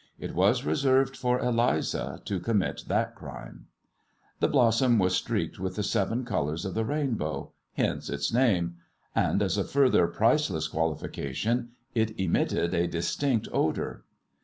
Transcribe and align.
It 0.17 0.33
was 0.33 0.65
reserved 0.65 1.15
for 1.15 1.39
Eliza 1.39 2.23
to 2.25 2.39
commit 2.39 2.85
that 2.87 3.13
crime. 3.13 3.67
The 4.39 4.47
blossom 4.47 4.97
was 4.97 5.15
streaked 5.15 5.59
with 5.59 5.75
the 5.75 5.83
seven 5.83 6.25
colours 6.25 6.65
of 6.65 6.73
the 6.73 6.83
rainbow— 6.83 7.51
^hence 7.77 8.09
its 8.09 8.33
name— 8.33 8.77
and 9.25 9.43
as 9.43 9.59
a 9.59 9.63
further 9.63 10.07
priceless 10.07 10.67
quali 10.67 10.95
fication 10.97 11.67
it 11.93 12.19
emitted 12.19 12.73
a 12.73 12.87
distinct 12.87 13.47
odour. 13.51 14.03